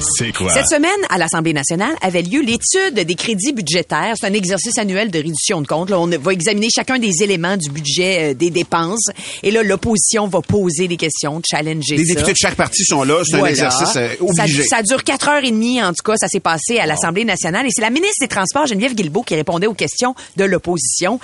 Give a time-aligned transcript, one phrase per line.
[0.00, 0.52] C'est quoi?
[0.52, 4.14] Cette semaine, à l'Assemblée nationale, avait lieu l'étude des crédits budgétaires.
[4.18, 5.90] C'est un exercice annuel de réduction de comptes.
[5.90, 9.06] Là, on va examiner chacun des éléments du budget euh, des dépenses.
[9.42, 12.14] Et là, l'opposition va poser des questions, challenger Les ça.
[12.14, 13.22] députés de chaque parti sont là.
[13.24, 14.64] C'est un exercice euh, Ça, obligé.
[14.64, 16.16] ça dure quatre heures et demie, en tout cas.
[16.16, 17.66] Ça s'est passé à l'Assemblée nationale.
[17.66, 21.18] Et c'est la ministre des Transports, Geneviève Guilbeault, qui répondait aux questions de l'opposition.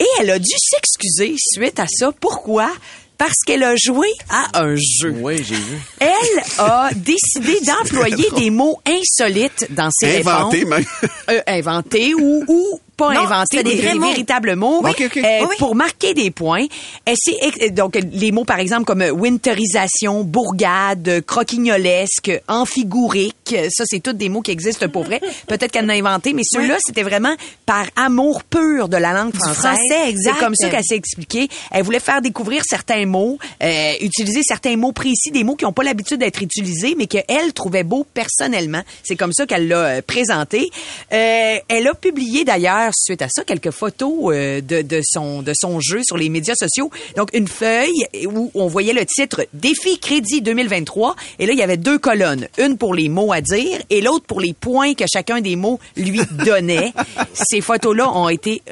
[0.00, 2.10] Et elle a dû s'excuser suite à ça.
[2.20, 2.70] Pourquoi?
[3.16, 5.14] Parce qu'elle a joué à un jeu.
[5.20, 5.78] Oui, j'ai vu.
[6.00, 10.70] Elle a décidé d'employer des mots insolites dans ses Inventé, réponses.
[10.70, 10.84] même.
[11.30, 14.08] Euh, inventés ou, ou pas Non, inventés, c'est des des, mots.
[14.08, 16.66] véritables mots, euh, Oui, pour marquer des points.
[17.06, 24.28] Ex- donc les mots par exemple comme winterisation, bourgade, croquignolesque, amphigourique, ça c'est tous des
[24.28, 25.20] mots qui existent pour vrai.
[25.48, 27.34] Peut-être qu'elle en a inventé, mais ceux-là c'était vraiment
[27.66, 29.76] par amour pur de la langue française.
[30.22, 31.48] C'est comme ça qu'elle s'est expliquée.
[31.70, 35.72] Elle voulait faire découvrir certains mots, euh, utiliser certains mots précis, des mots qui n'ont
[35.72, 38.82] pas l'habitude d'être utilisés, mais qu'elle trouvait beaux personnellement.
[39.02, 40.70] C'est comme ça qu'elle l'a euh, présenté.
[41.12, 45.52] Euh, elle a publié d'ailleurs, suite à ça, quelques photos euh, de, de, son, de
[45.54, 46.90] son jeu sur les médias sociaux.
[47.16, 51.16] Donc, une feuille où on voyait le titre Défi Crédit 2023.
[51.38, 52.48] Et là, il y avait deux colonnes.
[52.58, 55.78] Une pour les mots à dire et l'autre pour les points que chacun des mots
[55.96, 56.92] lui donnait.
[57.34, 58.62] Ces photos-là ont été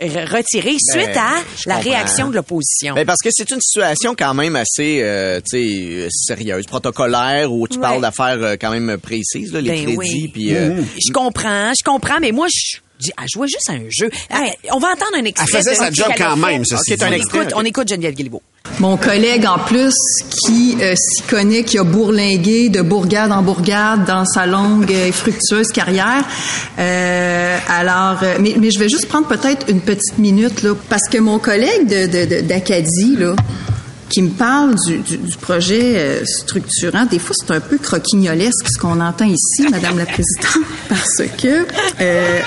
[0.00, 1.34] retirées suite à
[1.66, 1.90] la comprends.
[1.90, 2.94] réaction de l'opposition.
[2.94, 7.76] Ben parce que c'est une situation quand même assez euh, euh, sérieuse, protocolaire où tu
[7.80, 7.82] Ouais.
[7.82, 9.96] parles d'affaires quand même précises là, les Ben crédits
[10.36, 10.54] oui.
[10.54, 14.10] euh, Je comprends, je comprends, mais moi, je dis, elle jouait juste à un jeu.
[14.72, 15.46] On va entendre un extrait.
[15.52, 17.12] Elle faisait sa job quand même, ceci Ok, c'est un dit.
[17.12, 17.38] On extrait.
[17.40, 18.42] écoute, on écoute Geneviève Guilbeault.
[18.78, 19.94] Mon collègue, en plus,
[20.30, 25.12] qui euh, s'y connaît, qui a bourlingué de bourgade en bourgade dans sa longue et
[25.12, 26.24] fructueuse carrière.
[26.78, 31.08] Euh, alors, euh, mais, mais je vais juste prendre peut-être une petite minute, là, parce
[31.10, 33.34] que mon collègue de- de- de- d'Acadie, là,
[34.08, 38.68] qui me parle du, du- du projet euh, structurant, des fois, c'est un peu croquignolesque
[38.72, 41.66] ce qu'on entend ici, Madame la Présidente, parce que...
[42.00, 42.40] euh,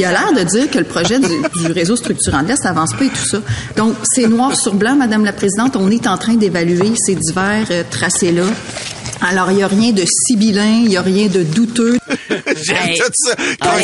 [0.00, 1.28] il a l'air de dire que le projet du,
[1.64, 3.38] du réseau structurant de l'Est avance pas et tout ça.
[3.76, 5.76] Donc, c'est noir sur blanc, Madame la Présidente.
[5.76, 8.44] On est en train d'évaluer ces divers euh, tracés-là.
[9.22, 11.98] Alors, il n'y a rien de sibyllin, il n'y a rien de douteux.
[12.62, 12.98] J'aime Hey.
[12.98, 13.34] tout ça.
[13.60, 13.82] Ah ouais,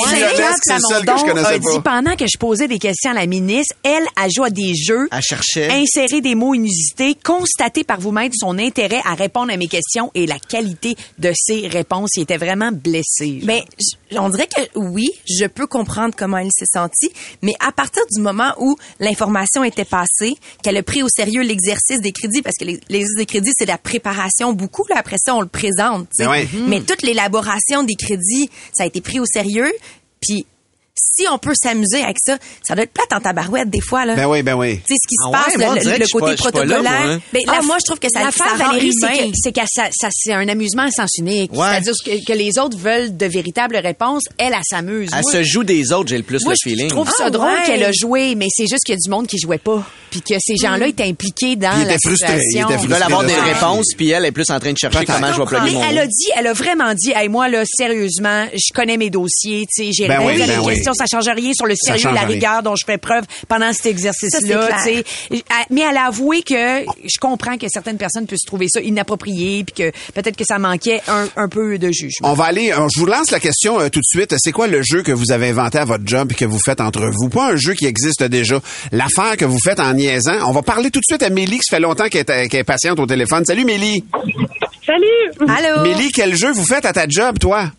[0.62, 3.74] c'est celle que je connaissais dit pendant que je posais des questions à la ministre,
[3.82, 5.70] elle a joué à des jeux, Elle cherchait.
[5.70, 10.26] insérer des mots inusités, constater par vous-même son intérêt à répondre à mes questions et
[10.26, 12.10] la qualité de ses réponses.
[12.16, 13.40] Il était vraiment blessé.
[13.78, 17.10] J- on dirait que oui, je peux comprendre comment elle s'est sentie,
[17.42, 22.00] mais à partir du moment où l'information était passée, qu'elle a pris au sérieux l'exercice
[22.00, 25.40] des crédits, parce que l'exercice des crédits, c'est la préparation beaucoup, là, après ça, on
[25.40, 26.08] le présente.
[26.10, 26.24] tu sais.
[26.24, 26.48] Ben ouais.
[26.68, 29.72] Mais toute l'élaboration des crédits, ça a été pris au sérieux,
[30.20, 30.46] puis
[30.96, 34.14] si on peut s'amuser avec ça, ça doit être plate en tabarouette des fois, là.
[34.16, 34.76] Ben oui, ben oui.
[34.78, 36.36] Tu sais, ce qui se Ah passe, ouais, le- le, je suis côté je là,
[36.50, 36.82] protocolaire.
[36.82, 37.20] moi, hein.
[37.32, 39.88] Ben, Ah, là, moi, je trouve que ça, L'affaire, Valérie, c'est que, c'est que ça,
[39.92, 41.52] ça- c'est un amusement à sens unique.
[41.52, 41.58] Ouais.
[41.70, 44.22] C'est-à-dire que, que les autres veulent de véritables réponses.
[44.38, 45.10] Elle, elle s'amuse.
[45.14, 46.88] Elle Moi, se joue des autres, j'ai le plus Moi, le je feeling.
[46.88, 47.62] trouve ça Ah, drôle ouais.
[47.66, 49.84] qu'elle a joué, mais c'est juste qu'il y a du monde qui jouait pas.
[50.10, 52.82] Puis que ces gens-là étaient impliqués dans la était frustré, il situation.
[52.84, 55.38] Ils veulent avoir des réponses, puis elle est plus en train de chercher comment je
[55.40, 58.46] vais plugger Mais mon elle a dit, elle a vraiment dit, hey, moi, là, sérieusement,
[58.54, 60.06] je connais mes dossiers, tu sais, j'ai
[60.94, 63.86] Ça change rien sur le sérieux, change la rigueur dont je fais preuve pendant cet
[63.86, 64.68] exercice-là.
[64.86, 65.04] Elle-
[65.70, 69.74] Mais elle a avoué que je comprends que certaines personnes puissent trouver ça inapproprié, puis
[69.90, 72.30] que peut-être que ça manquait un, un peu de jugement.
[72.30, 74.34] On va aller, euh, je vous lance la question euh, tout de suite.
[74.38, 76.80] C'est quoi le jeu que vous avez inventé à votre job et que vous faites
[76.80, 77.28] entre vous?
[77.28, 78.60] Pas un jeu qui existe déjà.
[78.92, 80.48] L'affaire que vous faites en niaisant.
[80.48, 82.60] On va parler tout de suite à Mélie, qui ça fait longtemps qu'elle est, qu'elle
[82.60, 83.44] est patiente au téléphone.
[83.44, 84.04] Salut Mélie.
[84.84, 85.48] Salut!
[85.48, 85.82] Allô?
[85.82, 87.70] Mélie, quel jeu vous faites à ta job, toi?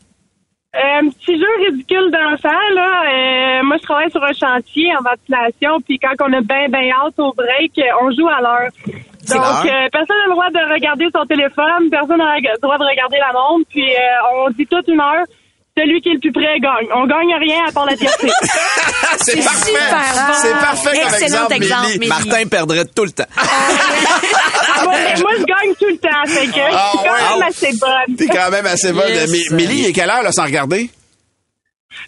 [0.78, 3.02] Euh, un petit jeu ridicule d'enfant, là.
[3.02, 6.94] Euh, moi, je travaille sur un chantier en ventilation, puis quand on a bien, bien
[6.94, 8.70] hâte au break, euh, on joue à l'heure.
[8.86, 12.84] Donc, euh, personne n'a le droit de regarder son téléphone, personne n'a le droit de
[12.84, 15.26] regarder la montre, puis euh, on dit toute une heure,
[15.76, 16.88] celui qui est le plus près gagne.
[16.96, 18.30] On gagne rien à part la fierté.
[19.18, 19.72] C'est parfait.
[19.72, 20.34] super bon.
[20.34, 22.00] C'est parfait comme Excellent exemple, exemple, Mélie.
[22.00, 22.10] Mélie.
[22.10, 23.26] Martin perdrait tout le temps.
[24.88, 27.40] moi, moi, je gagne tout le temps, fait que Ah, je suis quand ouais.
[27.40, 28.16] même assez bonne.
[28.18, 29.10] T'es quand même assez bonne.
[29.10, 29.30] Yes.
[29.52, 30.90] Mais- Mélie, il est quelle heure, là, sans regarder?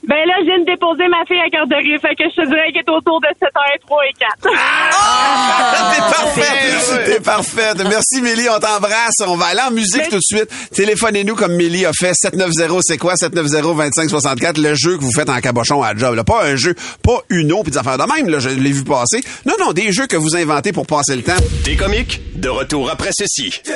[0.08, 2.72] Ben là, je viens de déposer ma fille à garderie, fait que je te dirais
[2.74, 4.56] qu'elle est autour de 7h03 et 4.
[4.58, 5.92] Ah!
[5.94, 7.06] T'es parfaite!
[7.06, 7.78] T'es parfaite!
[7.84, 9.16] Merci, Mélie, on t'embrasse.
[9.28, 10.50] On va aller en musique tout de suite.
[10.74, 12.14] Téléphonez-nous comme Mélie a fait.
[12.14, 13.14] 790, c'est quoi?
[13.16, 16.16] 790-2564, le jeu que vous faites en cabochon à la job.
[16.16, 16.24] là.
[16.24, 19.22] Pas un jeu, pas Uno puis des affaires de même, là, je l'ai vu passer.
[19.46, 21.38] Non, non, des jeux que vous inventez pour passer le temps.
[21.66, 23.50] Des comiques, de retour après ceci.
[23.66, 23.74] 96.9,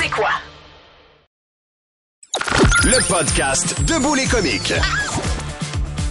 [0.00, 0.30] c'est quoi?
[2.84, 4.72] Le podcast Debout les comiques.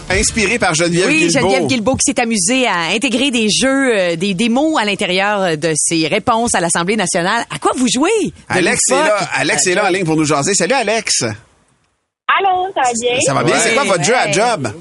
[0.10, 1.40] Inspiré par Geneviève Oui, Guilbeault.
[1.50, 5.58] Geneviève Guilbeault qui s'est amusée à intégrer des jeux, euh, des, des mots à l'intérieur
[5.58, 7.46] de ses réponses à l'Assemblée nationale.
[7.54, 8.10] À quoi vous jouez?
[8.26, 9.18] de Alex est là.
[9.34, 10.54] Alex est là en ligne pour nous jaser.
[10.54, 11.24] Salut, Alex.
[11.24, 13.20] Allô, ça va bien?
[13.26, 13.56] Ça va bien?
[13.60, 14.72] C'est quoi votre jeu à job?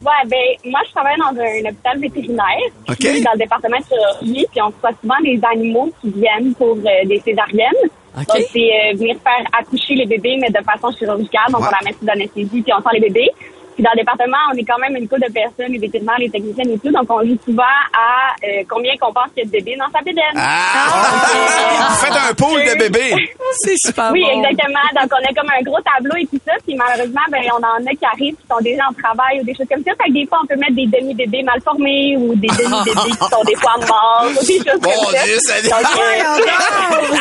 [0.00, 2.70] Ouais, ben, moi, je travaille dans un hôpital vétérinaire.
[2.88, 2.96] OK.
[2.98, 6.76] Puis Dans le département de chirurgie, puis on reçoit souvent des animaux qui viennent pour
[6.76, 7.82] euh, des césariennes.
[8.16, 8.26] OK.
[8.26, 11.50] Donc, c'est euh, venir faire accoucher les bébés, mais de façon chirurgicale.
[11.50, 13.30] Donc, on la met sous anesthésie, puis on sort les bébés.
[13.78, 16.28] Puis dans le département, on est quand même une couple de personnes, les vétérinaires, les
[16.28, 16.90] techniciens et tout.
[16.90, 17.62] Donc, on joue souvent
[17.94, 20.34] à euh, combien qu'on pense qu'il y a de bébés dans sa bédaine.
[20.34, 21.86] Ah!
[21.86, 23.14] Vous faites un pool de bébés.
[23.62, 24.42] C'est super Oui, bon.
[24.42, 24.82] exactement.
[24.98, 26.52] Donc, on a comme un gros tableau et tout ça.
[26.66, 29.54] Puis malheureusement, ben, on en a qui arrivent qui sont déjà en travail ou des
[29.54, 29.92] choses comme ça.
[29.94, 33.30] Fait que des fois, on peut mettre des demi-bébés mal formés ou des demi-bébés qui
[33.30, 35.22] sont des fois morts ou des choses Mon comme ça.
[35.24, 35.78] Dieu, Seigneur.
[35.80, 37.16] Donc, euh,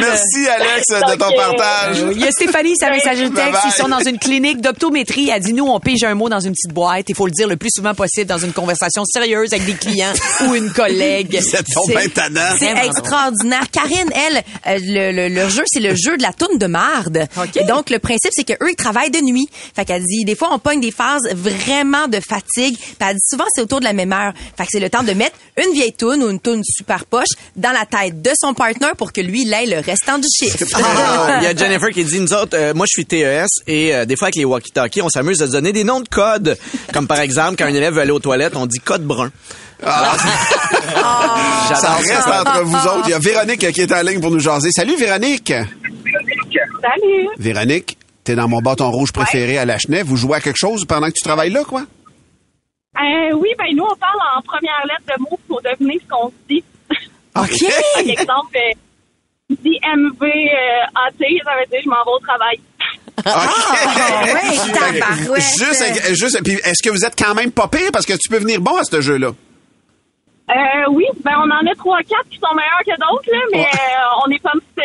[0.00, 1.98] Merci, Alex, de ton euh, partage.
[2.12, 3.52] Il y a Stéphanie, sa message de Bye texte.
[3.52, 3.62] bye.
[3.66, 4.60] Ils sont dans une clinique
[4.94, 5.30] d'optométrie.
[5.30, 7.06] Elle dit, nous, on pige un mot dans une petite boîte.
[7.08, 10.12] Il faut le dire le plus souvent possible dans une conversation sérieuse avec des clients
[10.48, 11.38] ou une collègue.
[11.40, 11.58] C'est
[12.86, 13.70] extraordinaire.
[13.70, 17.26] Karine, elle, euh, le, jeu, c'est le jeu de la toune de marde.
[17.36, 17.56] OK.
[17.56, 19.48] Et donc, le principe, c'est qu'eux, ils travaillent de nuit.
[19.74, 22.76] Fait qu'elle dit, des fois, on pogne des phases vraiment de fatigue.
[22.76, 24.32] Puis elle dit, souvent, c'est autour de la même heure.
[24.56, 27.28] Fait que c'est le temps de mettre une vieille toune ou une toune super poche
[27.56, 30.64] dans la tête de son partner pour que lui, il ait le restant du chiffre.
[30.74, 33.94] Ah, Il y a Jennifer qui dit, nous autres, euh, moi je suis TES et
[33.94, 34.44] euh, des fois avec les
[35.02, 36.56] on s'amuse à se donner des noms de codes.
[36.92, 39.30] Comme par exemple, quand un élève veut aller aux toilettes, on dit code brun.
[39.82, 40.16] Ah.
[41.68, 43.04] Ça J'adore reste entre vous autres.
[43.06, 44.70] Il y a Véronique qui est en ligne pour nous jaser.
[44.70, 45.52] Salut, Véronique.
[45.52, 47.28] Salut.
[47.38, 50.06] Véronique, t'es dans mon bâton rouge préféré à la Chenève.
[50.06, 51.82] Vous jouez à quelque chose pendant que tu travailles là, quoi?
[52.96, 56.28] Euh, oui, ben nous, on parle en première lettre de mots pour deviner ce qu'on
[56.28, 56.64] se dit.
[57.36, 57.72] OK.
[57.94, 62.60] Par exemple, euh, dit MV euh, AT, ça veut dire je m'en vais au travail.
[63.18, 63.32] Ouais,
[64.72, 65.42] que, tabarouette.
[65.58, 68.38] juste, juste, puis est-ce que vous êtes quand même pas pire parce que tu peux
[68.38, 69.28] venir bon à ce jeu-là?
[70.50, 70.54] Euh,
[70.90, 74.24] oui, ben on en a trois, quatre qui sont meilleurs que d'autres, là, mais euh,
[74.26, 74.82] on est comme euh,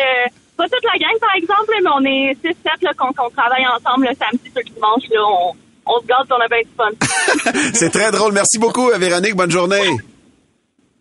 [0.56, 3.66] pas toute la gang par exemple, mais on est six, sept là, qu'on qu'on travaille
[3.66, 5.52] ensemble le samedi, sur le dimanche, là, on,
[5.86, 7.60] on se gâte, on a bien du fun.
[7.74, 8.32] C'est très drôle.
[8.32, 9.34] Merci beaucoup, Véronique.
[9.34, 9.98] Bonne journée.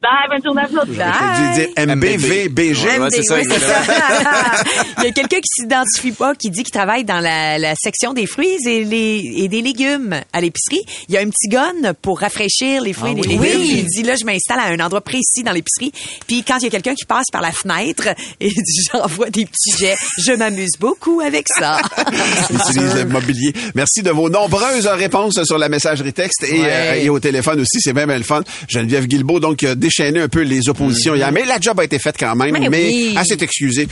[0.02, 0.86] Bye, bonne journée à vous.
[0.86, 2.86] dû dire MBVBG.
[2.88, 3.36] Ouais, ouais, c'est ça.
[3.36, 3.84] Oui, c'est ça.
[5.00, 8.14] Il y a quelqu'un qui s'identifie pas, qui dit qu'il travaille dans la, la section
[8.14, 10.82] des fruits et, les, et des légumes à l'épicerie.
[11.10, 13.42] Il y a un petit gun pour rafraîchir les fruits et les légumes.
[13.42, 13.76] Oui.
[13.80, 15.92] Il dit là, je m'installe à un endroit précis dans l'épicerie.
[16.28, 18.08] Puis quand il y a quelqu'un qui passe par la fenêtre,
[18.40, 18.52] et
[18.94, 19.98] j'envoie des petits jets.
[20.18, 21.82] Je m'amuse beaucoup avec ça.
[22.50, 23.54] utilise le mobilier.
[23.76, 26.70] Merci de vos nombreuses réponses sur la messagerie texte et, Ouais.
[26.72, 27.82] euh, et au téléphone aussi.
[27.82, 28.44] C'est bien le fun.
[28.70, 31.32] Geneviève Guilbeault, donc, qui a déchaîné un peu les oppositions hier.
[31.32, 32.52] Mais la job a été faite quand même.
[32.52, 33.18] Mais mais oui.
[33.26, 33.88] s'est excusée.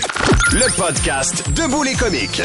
[0.51, 2.41] Le podcast Debout les comiques.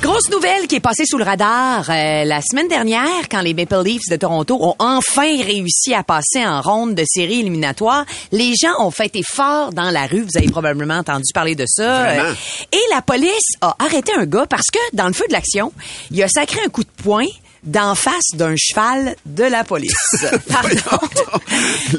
[0.00, 3.84] Grosse nouvelle qui est passée sous le radar euh, la semaine dernière quand les Maple
[3.84, 8.04] Leafs de Toronto ont enfin réussi à passer en ronde de série éliminatoire.
[8.32, 10.22] Les gens ont fêté fort dans la rue.
[10.22, 12.08] Vous avez probablement entendu parler de ça.
[12.08, 12.34] Euh,
[12.72, 15.72] Et la police a arrêté un gars parce que dans le feu de l'action,
[16.10, 17.26] il a sacré un coup de poing
[17.62, 19.94] d'en face d'un cheval de la police.
[20.48, 21.06] Pardon.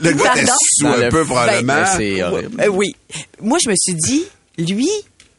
[0.02, 0.52] Le gars Pardon?
[0.78, 1.74] sous un le- peu, probablement.
[1.74, 2.62] Ben, c'est horrible.
[2.62, 2.96] Euh, oui.
[3.42, 4.26] Moi, je me suis dit,
[4.58, 4.90] lui,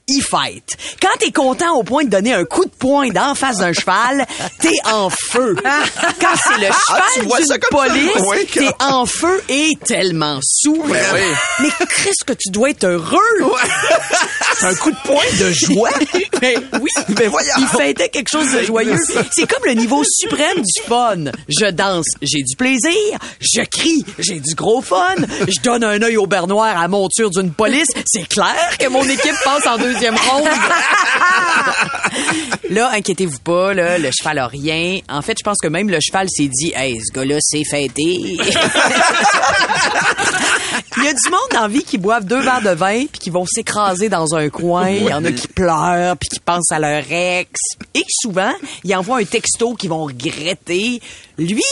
[0.07, 0.77] il fight.
[1.01, 4.27] Quand t'es content au point de donner un coup de poing d'en face d'un cheval,
[4.61, 5.57] t'es en feu.
[5.63, 7.59] Quand c'est le Ah, cheval ça?
[7.71, 10.83] police, Oui, t'es en feu et tellement sous.
[10.85, 10.99] oui.
[11.61, 13.19] Mais qu'est-ce que tu dois être heureux?
[14.67, 15.91] Un coup de poing de joie.
[16.41, 17.51] Mais oui, Mais voyons.
[17.59, 18.97] il fêtait quelque chose de joyeux.
[19.33, 21.25] C'est comme le niveau suprême du fun.
[21.49, 22.93] Je danse, j'ai du plaisir.
[23.41, 25.15] Je crie, j'ai du gros fun.
[25.47, 27.89] Je donne un œil au beurre noir à la monture d'une police.
[28.07, 30.49] C'est clair que mon équipe passe en deuxième ronde.
[32.71, 35.01] là, inquiétez-vous pas, là, le cheval a rien.
[35.11, 38.37] En fait, je pense que même le cheval s'est dit, hey, ce gars-là, c'est fêté.
[40.97, 43.19] Il y a du monde dans la vie qui boivent deux verres de vin puis
[43.19, 44.89] qui vont s'écraser dans un coin.
[44.89, 47.51] Il y en a qui pleurent puis qui pensent à leur ex.
[47.95, 48.53] Et souvent,
[48.85, 51.01] ils envoient un texto qu'ils vont regretter.
[51.37, 51.65] Lui,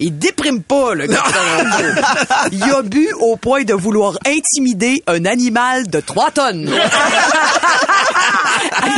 [0.00, 1.22] il déprime pas, le gars.
[2.52, 6.68] Il a bu au point de vouloir intimider un animal de 3 tonnes.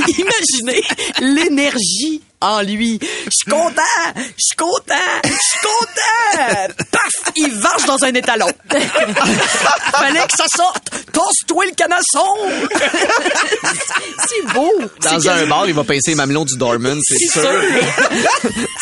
[0.08, 0.82] Imaginez
[1.20, 2.98] l'énergie en lui.
[3.00, 3.82] Je suis content,
[4.14, 6.74] je suis content, je suis content.
[6.92, 8.48] Paf, il varge dans un étalon.
[8.70, 12.26] Fallait que ça sorte Tosse-toi le canasson!
[14.28, 14.70] c'est beau!
[15.02, 17.50] Dans C'est un bar, il va pincer les mamelons du Dorman, c'est C'est sûr.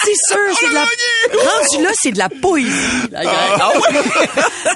[0.03, 0.81] c'est sûr, c'est de la...
[0.83, 2.71] Rendu là, c'est de la poésie.
[3.13, 3.25] gang.
[3.25, 3.73] Ah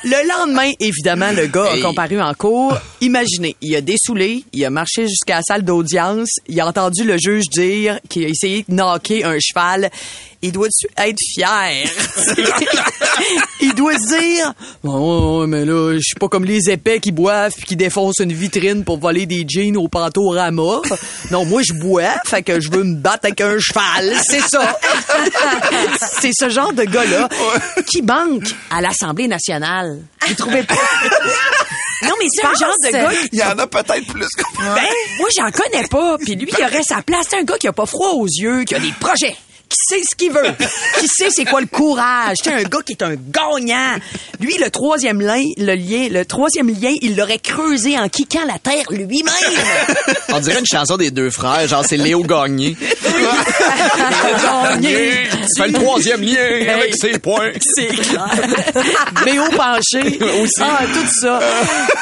[0.05, 2.77] Le lendemain, évidemment, le gars a comparu en cours.
[3.01, 7.17] Imaginez, il a dessoulé, il a marché jusqu'à la salle d'audience, il a entendu le
[7.19, 9.91] juge dire qu'il a essayé de knocker un cheval.
[10.41, 11.91] Il doit-tu être fier?
[13.61, 14.53] il doit se dire,
[14.85, 18.33] oh, mais là, je suis pas comme les épais qui boivent puis qui défoncent une
[18.33, 20.81] vitrine pour voler des jeans au pantorama.
[21.33, 24.15] Non, moi, je bois, fait que je veux me battre avec un cheval.
[24.23, 24.79] C'est ça.
[26.21, 27.29] C'est ce genre de gars-là
[27.87, 29.99] qui manque à l'Assemblée nationale.
[30.27, 30.75] Vous trouvez pas?
[32.03, 33.29] Non, mais c'est un genre de gars qui...
[33.33, 34.83] Il y en a peut-être plus que Ben,
[35.19, 36.17] moi, j'en connais pas.
[36.19, 37.27] Puis lui, il aurait sa place.
[37.31, 39.37] C'est un gars qui a pas froid aux yeux, qui a des projets,
[39.69, 40.55] qui sait ce qu'il veut,
[40.99, 42.39] qui sait c'est quoi le courage.
[42.43, 43.97] C'est un gars qui est un gagnant.
[44.41, 48.59] Lui, le troisième lien, le lien, le troisième lien, il l'aurait creusé en kickant la
[48.59, 49.35] terre lui-même.
[50.31, 52.77] On dirait une chanson des deux frères, genre c'est Léo Gagné.
[54.43, 55.29] Gagné.
[55.31, 57.53] Tu fais le troisième lien avec ses points.
[57.61, 58.31] C'est clair.
[59.25, 60.19] Mais au penché.
[60.43, 60.61] Aussi.
[60.61, 61.41] Ah, tout ça.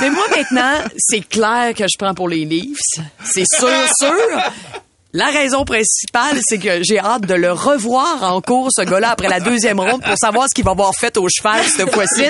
[0.01, 2.79] Mais moi, maintenant, c'est clair que je prends pour les Leafs.
[3.25, 3.69] C'est sûr,
[3.99, 4.41] sûr.
[5.17, 9.29] La raison principale, c'est que j'ai hâte de le revoir en cours, ce gars-là, après
[9.29, 12.25] la deuxième ronde, pour savoir ce qu'il va avoir fait au cheval cette fois-ci.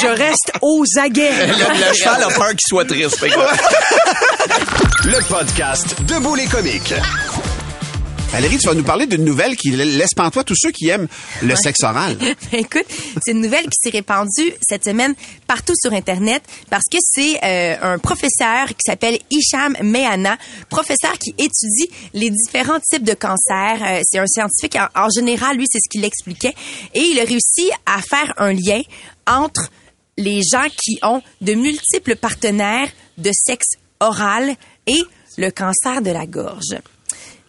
[0.00, 1.32] Je reste aux aguets.
[1.48, 3.26] Le, le cheval a peur qu'il soit triste.
[5.04, 6.94] Le podcast Debout les comiques.
[8.32, 11.06] Valérie, tu vas nous parler d'une nouvelle qui laisse pantois tous ceux qui aiment
[11.42, 12.16] le sexe oral.
[12.50, 12.86] Ben, écoute,
[13.22, 15.14] c'est une nouvelle qui s'est répandue cette semaine
[15.46, 20.38] partout sur Internet parce que c'est euh, un professeur qui s'appelle Hicham Mehana,
[20.70, 23.82] professeur qui étudie les différents types de cancers.
[23.82, 26.54] Euh, c'est un scientifique, en, en général, lui, c'est ce qu'il expliquait.
[26.94, 28.80] Et il a réussi à faire un lien
[29.26, 29.68] entre
[30.16, 34.54] les gens qui ont de multiples partenaires de sexe oral
[34.86, 35.02] et
[35.36, 36.78] le cancer de la gorge.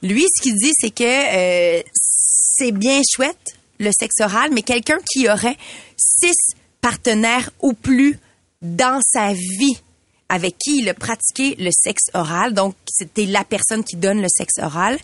[0.03, 4.99] Lui, ce qu'il dit, c'est que euh, c'est bien chouette, le sexe oral, mais quelqu'un
[5.11, 5.57] qui aurait
[5.97, 6.35] six
[6.81, 8.19] partenaires ou plus
[8.61, 9.77] dans sa vie
[10.29, 14.27] avec qui il a pratiqué le sexe oral, donc c'était la personne qui donne le
[14.29, 14.97] sexe oral,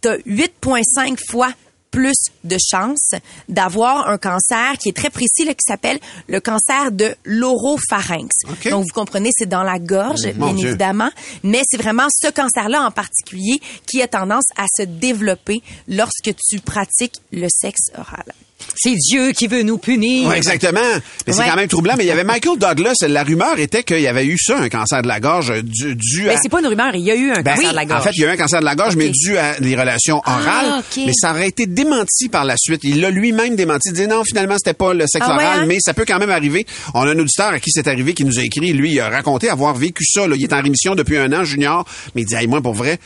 [0.00, 1.52] t'as 8,5 fois
[1.94, 3.12] plus de chances
[3.48, 5.98] d'avoir un cancer qui est très précis, là, qui s'appelle
[6.28, 8.30] le cancer de l'oropharynx.
[8.70, 11.10] Donc, vous comprenez, c'est dans la gorge, bien évidemment,
[11.42, 16.60] mais c'est vraiment ce cancer-là en particulier qui a tendance à se développer lorsque tu
[16.60, 18.24] pratiques le sexe oral.
[18.76, 20.32] C'est Dieu qui veut nous punir.
[20.32, 20.80] Exactement.
[21.26, 21.94] Mais c'est quand même troublant.
[21.96, 22.94] Mais il y avait Michael Douglas.
[23.08, 26.28] La rumeur était qu'il y avait eu ça, un cancer de la gorge, dû, dû
[26.30, 26.36] à...
[26.42, 28.00] c'est pas une rumeur, il y a eu un Ben, cancer de la gorge.
[28.00, 29.76] En fait, il y a eu un cancer de la gorge, mais dû à des
[29.76, 30.66] relations orales.
[30.66, 31.02] Ah, ok.
[31.06, 32.80] Mais ça aurait été démenti par la suite.
[32.84, 33.90] Il l'a lui-même démenti.
[33.90, 35.64] Il dit non, finalement, c'était pas le sexe Ah ouais, oral, hein?
[35.66, 36.66] mais ça peut quand même arriver.
[36.94, 38.72] On a un auditeur à qui c'est arrivé qui nous a écrit.
[38.72, 40.26] Lui, il a raconté avoir vécu ça.
[40.26, 40.36] là.
[40.36, 41.86] Il est en rémission depuis un an, junior.
[42.14, 42.98] Mais il dit, hey, moi, pour vrai,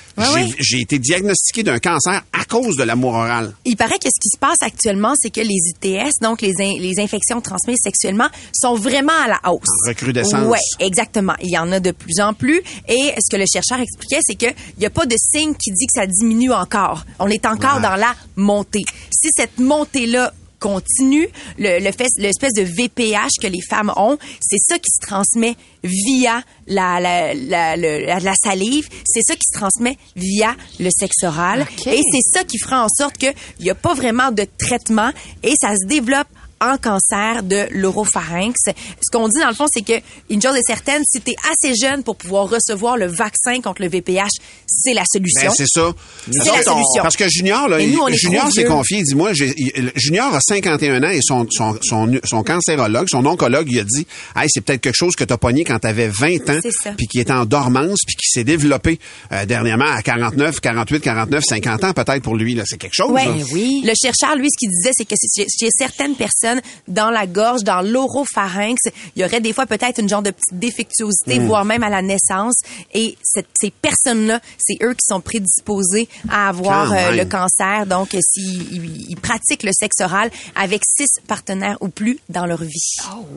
[0.58, 3.52] j'ai été diagnostiqué d'un cancer cause de l'amour oral.
[3.64, 6.78] Il paraît que ce qui se passe actuellement, c'est que les ITS, donc les, in-
[6.80, 9.60] les infections transmises sexuellement, sont vraiment à la hausse.
[9.86, 10.46] En recrudescence.
[10.48, 11.34] Ouais, exactement.
[11.42, 12.60] Il y en a de plus en plus.
[12.88, 15.86] Et ce que le chercheur expliquait, c'est qu'il n'y a pas de signe qui dit
[15.86, 17.04] que ça diminue encore.
[17.18, 17.82] On est encore Ouais.
[17.82, 18.84] dans la montée.
[19.10, 24.58] Si cette montée-là continue, le, le fait, l'espèce de VPH que les femmes ont, c'est
[24.58, 29.96] ça qui se transmet via la, la, la- la salive, c'est ça qui se transmet
[30.16, 31.66] via le sexe oral.
[31.86, 35.10] Et c'est ça qui fera en sorte qu'il n'y a pas vraiment de traitement
[35.42, 36.26] et ça se développe
[36.60, 38.54] en cancer de l'oropharynx.
[38.66, 40.00] Ce qu'on dit dans le fond, c'est que
[40.30, 43.82] une chose est certaine, si tu es assez jeune pour pouvoir recevoir le vaccin contre
[43.82, 44.28] le VPH,
[44.66, 45.48] c'est la solution.
[45.48, 45.92] Ben, c'est ça.
[46.30, 47.02] C'est la solution.
[47.02, 48.98] Parce que Junior, là, nous, il- Junior s'est confié.
[48.98, 53.08] Il dit, moi, j'ai- il- Junior a 51 ans et son, son, son, son cancérologue,
[53.10, 56.08] son oncologue, lui a dit, hey, c'est peut-être quelque chose que t'as pogné quand t'avais
[56.08, 56.58] 20 ans,
[56.96, 58.98] puis qui était en dormance, puis qui s'est développé
[59.32, 62.54] euh, dernièrement à 49, 48, 49, 50 ans, peut-être pour lui.
[62.54, 63.10] là, C'est quelque chose.
[63.10, 63.24] Ouais.
[63.24, 63.32] là.
[63.52, 63.82] oui.
[63.84, 66.47] Le chercheur, lui, ce qu'il disait, c'est que chez certaines personnes,
[66.86, 68.76] dans la gorge, dans l'oropharynx,
[69.16, 72.02] il y aurait des fois peut-être une genre de petite défectuosité, voire même à la
[72.02, 72.54] naissance.
[72.94, 77.86] Et cette- ces personnes-là, c'est eux qui sont prédisposés à avoir euh, le cancer.
[77.86, 82.46] Donc, euh, s'ils ils- ils pratiquent le sexe oral avec six partenaires ou plus dans
[82.46, 82.68] leur vie.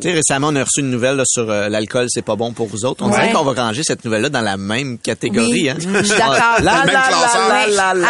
[0.02, 2.54] Tu sais, récemment, on a reçu une nouvelle là, sur euh, l'alcool, c'est pas bon
[2.54, 3.04] pour vous autres.
[3.04, 3.20] On Ouais.
[3.20, 5.52] dirait qu'on va ranger cette nouvelle-là dans la même catégorie.
[5.52, 5.76] Oui, hein?
[5.80, 6.62] je suis d'accord.
[6.62, 8.10] La, la, la,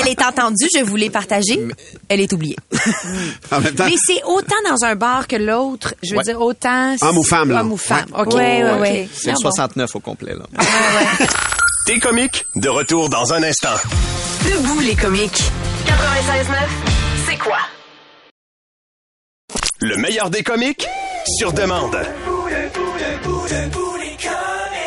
[0.00, 1.60] elle est entendue, je vous l'ai partagée.
[2.08, 2.56] Elle est oubliée.
[3.50, 5.94] En même temps, Mais c'est autant dans un bar que l'autre.
[6.02, 6.24] Je veux Ouais.
[6.24, 6.96] dire, autant...
[7.00, 7.60] Homme ou femme, là.
[7.60, 8.06] Homme ou femme.
[8.12, 8.20] Ouais.
[8.22, 8.34] OK.
[8.34, 9.08] Ouais, ouais, ouais.
[9.12, 9.50] C'est le Ah bon.
[9.50, 10.34] 69 au complet.
[10.34, 10.44] Là.
[11.86, 13.74] T'es comique, de retour dans un instant.
[14.44, 15.42] Debout les comiques.
[15.86, 16.54] 96.9,
[17.28, 17.58] c'est quoi?
[19.80, 20.86] Le meilleur des comiques,
[21.38, 21.96] sur demande.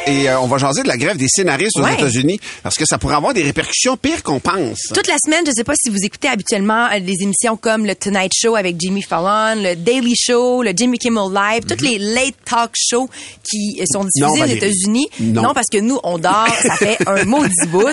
[0.07, 1.93] Et euh, on va jaser de la grève des scénaristes aux Ouais.
[1.93, 4.79] États-Unis parce que ça pourrait avoir des répercussions pires qu'on pense.
[4.93, 7.95] Toute la semaine, je sais pas si vous écoutez habituellement euh, des émissions comme le
[7.95, 12.35] Tonight Show avec Jimmy Fallon, le Daily Show, le Jimmy Kimmel Live, toutes les late
[12.45, 13.09] talk shows
[13.43, 14.39] qui euh, sont diffusés.
[14.39, 14.55] Non, aux.
[14.55, 15.07] États-Unis.
[15.19, 15.53] Non.
[15.53, 17.85] parce que nous, on dort, ça fait un maudit bout.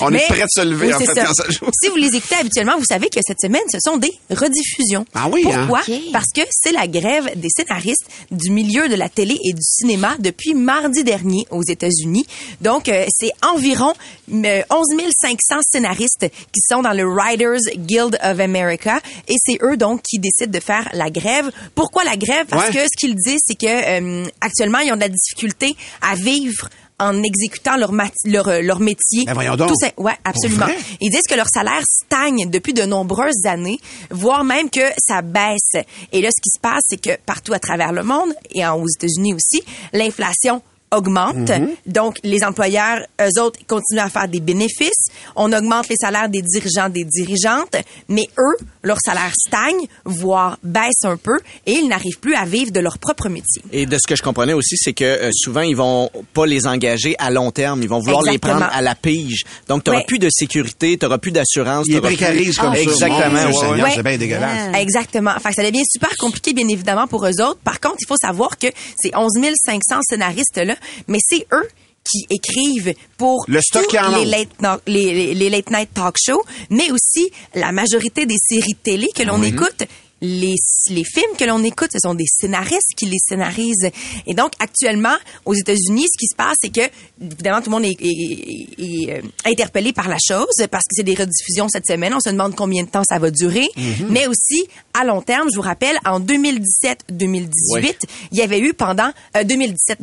[0.00, 1.24] On est prêt de se lever, Oui, en c'est fait, ça.
[1.26, 1.66] quand ça joue.
[1.80, 5.04] Si vous les écoutez habituellement, vous savez que cette semaine, ce sont des rediffusions.
[5.14, 5.66] Ah oui, hein?
[5.68, 5.82] Pourquoi?
[6.12, 10.16] Parce que c'est la grève des scénaristes du milieu de la télé et du cinéma
[10.18, 12.26] depuis mardi dernier aux États-Unis.
[12.60, 13.92] Donc, euh, c'est environ
[14.32, 14.86] euh, 11
[15.20, 20.18] 500 scénaristes qui sont dans le Writers Guild of America et c'est eux donc qui
[20.18, 21.50] décident de faire la grève.
[21.74, 22.46] Pourquoi la grève?
[22.48, 22.72] Parce Ouais.
[22.74, 26.68] que ce qu'ils disent, c'est que euh, actuellement, ils ont de la difficulté à vivre
[26.98, 27.90] en exécutant leur,
[28.26, 29.24] leur, euh, leur métier.
[29.26, 29.68] Ben donc.
[29.68, 30.66] Tout ça- ouais, absolument.
[31.00, 35.82] Ils disent que leur salaire stagne depuis de nombreuses années, voire même que ça baisse.
[36.12, 38.76] Et là, ce qui se passe, c'est que partout à travers le monde, et en-
[38.80, 41.50] aux États-Unis aussi, l'inflation augmente.
[41.50, 41.70] Mhm.
[41.86, 45.08] Donc, les employeurs, eux autres, continuent à faire des bénéfices.
[45.36, 47.76] On augmente les salaires des dirigeants, des dirigeantes,
[48.08, 52.70] mais eux, leur salaire stagne, voire baisse un peu, et ils n'arrivent plus à vivre
[52.72, 53.62] de leur propre métier.
[53.72, 56.66] Et de ce que je comprenais aussi, c'est que euh, souvent, ils vont pas les
[56.66, 57.82] engager à long terme.
[57.82, 58.54] Ils vont vouloir Exactement.
[58.54, 59.42] les prendre à la pige.
[59.68, 60.06] Donc, tu n'auras Ouais.
[60.06, 61.86] plus de sécurité, tu n'auras plus d'assurance.
[61.88, 62.80] Il est t'auras plus- comme ça.
[62.80, 63.32] Exactement.
[63.46, 63.82] Ouais, Seigneur, ouais.
[63.82, 63.92] Ouais.
[63.94, 64.76] C'est bien dégueulasse.
[64.80, 65.32] Exactement.
[65.40, 67.58] Fait que ça devient super compliqué, bien évidemment, pour eux autres.
[67.64, 68.66] Par contre, il faut savoir que
[69.00, 69.30] c'est 11
[69.64, 70.74] 500 scénaristes-là,
[71.08, 71.68] mais c'est eux
[72.04, 76.42] qui écrivent pour Le tous les late, no- les, les- les late night talk shows,
[76.68, 79.84] mais aussi la majorité des séries télé que l'on écoute.
[80.22, 80.54] Les,
[80.88, 83.90] les films que l'on écoute, ce sont des scénaristes qui les scénarisent.
[84.26, 86.88] Et donc, actuellement, aux États-Unis, ce qui se passe, c'est que,
[87.20, 90.92] évidemment, tout le monde est, est- est- est, euh, interpellé par la chose parce que
[90.94, 92.14] c'est des rediffusions cette semaine.
[92.14, 93.66] On se demande combien de temps ça va durer.
[94.08, 94.62] Mais aussi,
[94.94, 99.98] à long terme, je vous rappelle, en 2017-2018, il y avait eu pendant euh, 2017,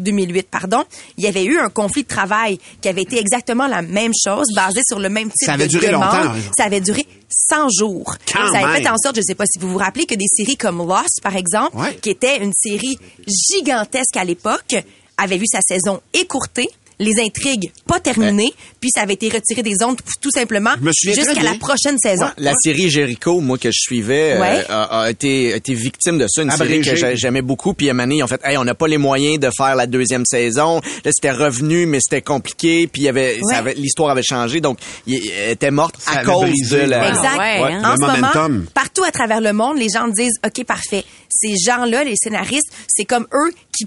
[0.00, 0.84] 2007-2008, pardon,
[1.16, 4.46] il y avait eu un conflit de travail qui avait été exactement la même chose,
[4.54, 6.02] basé sur le même type Ça avait de duré demande.
[6.12, 6.34] longtemps.
[6.56, 7.06] Ça avait duré
[7.50, 8.16] 100 jours.
[8.32, 8.82] Quand ça avait même.
[8.82, 11.20] fait en sorte, je sais pas si vous vous rappelez, que des séries comme Lost,
[11.22, 11.96] par exemple, Ouais.
[11.96, 14.74] qui était une série gigantesque à l'époque,
[15.16, 16.68] avait vu sa saison écourtée.
[17.00, 21.54] Les intrigues pas terminées, puis ça avait été retiré des ondes tout- simplement jusqu'à la
[21.54, 22.26] prochaine saison.
[22.38, 26.26] La série Jericho, moi que je suivais, euh, a, a été, a été victime de
[26.28, 26.42] ça.
[26.42, 26.82] Une Abrégé.
[26.82, 27.72] série que j'a- j'aimais beaucoup.
[27.74, 30.24] Puis à ils ont fait, hey, on n'a pas les moyens de faire la deuxième
[30.26, 30.80] saison.
[31.04, 32.86] Là, c'était revenu, mais c'était compliqué.
[32.88, 33.54] Puis il y avait, ça Ouais.
[33.54, 34.60] avait- l'histoire avait changé.
[34.60, 36.80] Donc, il elle était morte Ça à cause brisé.
[36.82, 37.08] de la.
[37.08, 37.38] Exact.
[37.38, 37.72] ouais, Ouais.
[37.74, 37.82] hein.
[37.84, 38.52] En Le ce momentum.
[38.52, 41.04] moment, partout à travers le monde, les gens disent, OK, parfait.
[41.30, 43.86] Ces gens-là, les scénaristes, c'est comme eux qui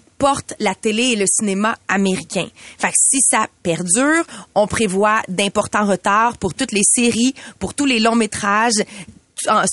[0.59, 2.47] la télé et le cinéma américain.
[2.77, 4.23] Fait que si ça perdure,
[4.55, 8.83] on prévoit d'importants retards pour toutes les séries, pour tous les longs métrages,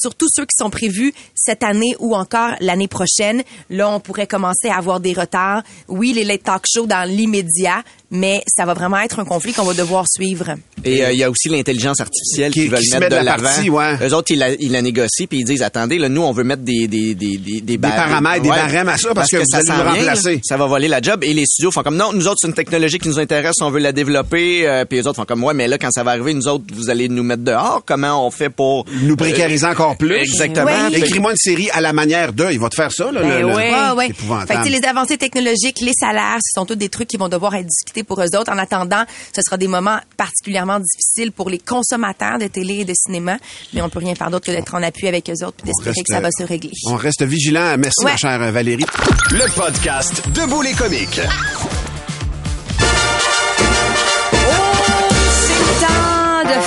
[0.00, 3.42] surtout ceux qui sont prévus cette année ou encore l'année prochaine.
[3.70, 5.62] Là, on pourrait commencer à avoir des retards.
[5.88, 9.64] Oui, les late talk shows dans l'immédiat, mais ça va vraiment être un conflit qu'on
[9.64, 10.54] va devoir suivre.
[10.84, 13.10] Et euh, il y a aussi l'intelligence artificielle Qui- qui, veulent qui mettre met de
[13.10, 13.42] de la l'avant.
[13.42, 13.96] partie, ouais.
[14.02, 16.44] Eux autres, ils la, ils la négocient puis ils disent attendez, là, nous on veut
[16.44, 17.96] mettre des des des des, des, barèmes.
[18.08, 19.42] paramètres, des barèmes à ça, parce que vous
[19.72, 20.34] allez remplacer.
[20.36, 20.40] là.
[20.44, 22.54] Ça va voler la job et les studios font comme non, nous autres c'est une
[22.54, 24.66] technologie qui nous intéresse, on veut la développer.
[24.68, 26.64] euh, puis les autres font comme ouais, mais là quand ça va arriver, nous autres
[26.72, 27.82] vous allez nous mettre dehors.
[27.86, 30.16] Comment on fait pour Nous précariser encore plus.
[30.16, 30.66] Exactement.
[30.66, 30.98] Ouais.
[30.98, 32.46] Écris-moi une série à la manière de.
[32.52, 33.20] Il va te faire ça, là.
[33.22, 33.72] Ben le- le- ouais.
[33.96, 34.08] Ouais.
[34.46, 37.54] Fait que, les avancées technologiques, les salaires, ce sont tous des trucs qui vont devoir
[37.54, 38.52] être discutés pour eux autres.
[38.52, 42.94] En attendant, ce sera des moments particulièrement difficiles pour les consommateurs de télé et de
[42.94, 43.38] cinéma,
[43.72, 45.90] mais on peut rien faire d'autre que d'être en appui avec eux autres puis d'espérer
[45.96, 46.72] reste, que ça va se régler.
[46.86, 47.76] On reste vigilant.
[47.78, 48.12] Merci, Ouais.
[48.12, 48.86] ma chère Valérie.
[49.30, 51.20] Le podcast Debout les comiques.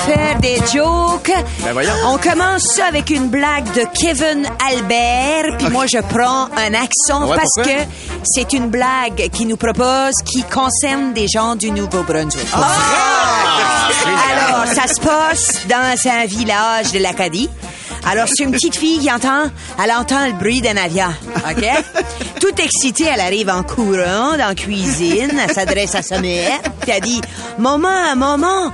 [0.06, 1.32] Faire des jokes.
[1.64, 1.92] Ben voyons.
[2.08, 7.28] On commence ça avec une blague de Kevin Albert, puis moi je prends un accent
[7.28, 7.74] Ouais, parce que
[8.24, 12.48] c'est une blague qui nous propose qui concerne des gens du Nouveau-Brunswick.
[14.32, 17.50] Alors, ça se passe dans un village de l'Acadie.
[18.10, 19.44] Alors, c'est une petite fille qui entend,
[19.84, 21.14] elle entend le bruit d'un avion,
[21.50, 21.66] OK?
[22.40, 26.92] Toute excitée, elle arrive en courant dans la cuisine, elle s'adresse à sa mère, puis
[26.92, 27.22] elle dit,
[27.60, 28.72] Maman, maman,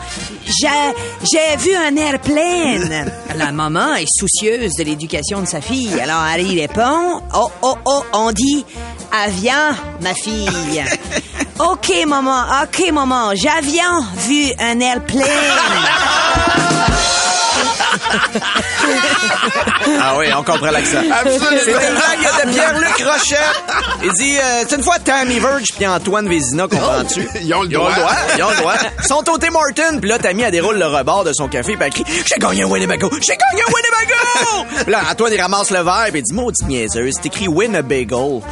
[0.48, 3.12] j'ai, vu un airplane.
[3.36, 6.00] La maman est soucieuse de l'éducation de sa fille.
[6.00, 8.66] Alors, elle y répond, Oh, oh, oh, on dit,
[9.12, 10.84] avion, ma fille.
[11.60, 15.26] OK, maman, OK, maman, j'avions vu un airplane.
[20.00, 20.98] Ah oui, on comprend l'accent.
[21.12, 21.48] Absolument.
[21.64, 23.64] C'est une blague de Pierre-Luc Rochette.
[24.04, 27.28] Il dit, euh, c'est une fois Tammy Verge puis Antoine Vézina, comprends-tu?
[27.42, 27.94] Ils ont le Ils ont droit.
[27.96, 28.14] le droit.
[28.38, 28.74] Ils ont le droit.
[29.02, 31.78] Ils sont au Tim Hortons, puis là, Tammy, elle déroule le rebord de son café,
[31.78, 33.10] puis elle crie «J'ai gagné un Winnebago!
[33.22, 36.68] J'ai gagné un Winnebago!» Puis là, Antoine, il ramasse le verre, puis il dit «Maudite
[36.68, 38.44] niaiseuse, c'est écrit Winnebago.»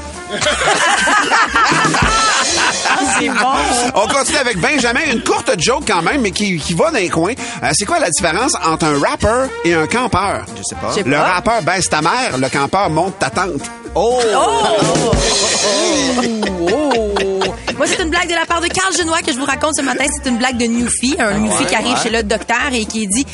[3.95, 7.09] On continue avec Benjamin, une courte joke quand même, mais qui, qui va dans les
[7.09, 7.33] coins.
[7.63, 10.45] Euh, c'est quoi la différence entre un rappeur et un campeur?
[10.55, 10.93] Je sais pas.
[10.97, 11.23] Le pas.
[11.23, 13.61] rappeur baisse ta mère, le campeur monte ta tante.
[13.95, 14.19] Oh!
[17.77, 19.81] Moi, c'est une blague de la part de Carl Genois que je vous raconte ce
[19.81, 20.05] matin.
[20.09, 23.25] C'est une blague de Newfie, un Newfie qui arrive chez le docteur et qui dit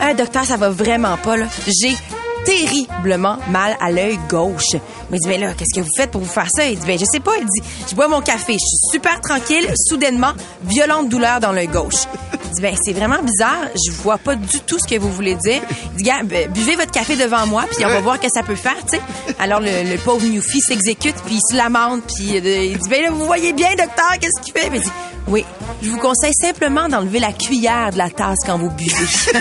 [0.00, 1.46] Ah, docteur, ça va vraiment pas, là.
[1.66, 1.96] J'ai
[2.44, 4.72] terriblement mal à l'œil gauche.
[5.10, 6.64] Mais il dit, mais là, qu'est-ce que vous faites pour vous faire ça?
[6.66, 7.32] Il dit, ben, je sais pas.
[7.38, 10.32] Il dit, je bois mon café, je suis super tranquille, soudainement,
[10.64, 12.04] violente douleur dans l'œil gauche.
[12.44, 15.34] Il dit, ben, c'est vraiment bizarre, je vois pas du tout ce que vous voulez
[15.36, 15.60] dire.
[15.92, 18.32] Il dit, gars, ben, buvez votre café devant moi, puis on va voir ce que
[18.32, 19.02] ça peut faire, tu sais.
[19.38, 23.02] Alors, le, le pauvre Newfie s'exécute, puis il se lamente, puis euh, il dit, ben
[23.02, 24.68] là, vous voyez bien, docteur, qu'est-ce qu'il fait?
[24.68, 24.90] Puis il dit,
[25.26, 25.44] oui,
[25.82, 28.90] je vous conseille simplement d'enlever la cuillère de la tasse quand vous buvez.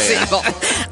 [0.00, 0.40] C'est bon.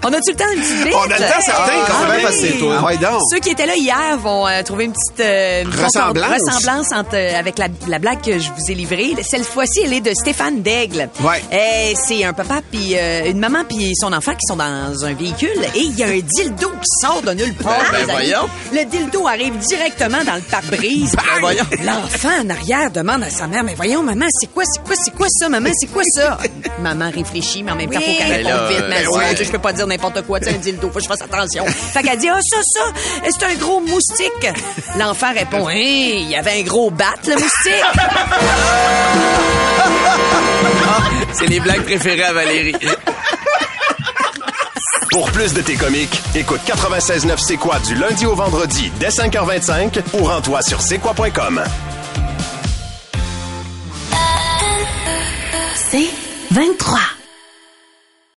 [0.04, 2.20] On a-tu le temps d'une petite On a le temps, certain, Ah, quand même.
[2.20, 2.76] facile, toi.
[2.80, 3.20] Ah, ouais, donc.
[3.32, 6.40] Ceux qui étaient là hier vont euh, trouver une petite euh, une Ressemblance.
[6.40, 9.14] ressemblance entre, euh, avec la, la blague que je vous ai livrée.
[9.22, 11.08] Cette fois-ci, elle est de Stéphane Daigle.
[11.20, 11.94] Ouais.
[11.96, 15.50] C'est un papa puis euh, une maman puis son enfant qui sont dans un véhicule
[15.74, 17.74] et il y a un dildo qui sort de nulle part.
[17.92, 18.22] Ben, ben.
[18.72, 21.14] Le dildo arrive directement dans le pare-brise.
[21.16, 21.64] Ben, voyons.
[21.84, 25.14] L'enfant en arrière demande à sa mère, mais voyons, maman, c'est quoi, c'est quoi, c'est
[25.14, 26.38] quoi ça, maman, c'est quoi ça?
[26.80, 28.84] maman réfléchit, mais en même temps, faut qu'elle Ben réponde là, vite.
[28.88, 31.02] Mais ben ouais, je peux pas dire n'importe quoi, tu sais, un dildo, faut que
[31.02, 31.64] je fasse attention.
[31.92, 32.82] Fait qu'elle dit, ah, ça, ça,
[33.24, 34.48] c'est un gros moustique.
[34.98, 37.52] L'enfant répond, hey, il y avait un gros bat, le moustique.
[41.32, 42.74] C'est les blagues préférées à Valérie.
[45.10, 50.00] Pour plus de tes comiques, écoute 96.9 C'est quoi du lundi au vendredi dès 5h25
[50.14, 51.62] ou rends-toi sur c'est quoi.com.
[55.96, 56.10] C'est
[56.50, 57.15] 23.